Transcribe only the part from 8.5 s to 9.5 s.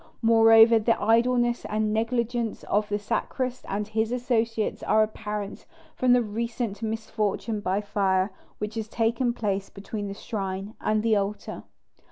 which has taken